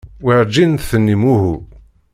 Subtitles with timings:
[0.25, 1.53] Werǧin d-tennim uhu.